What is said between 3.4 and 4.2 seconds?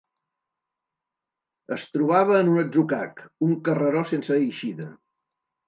un carreró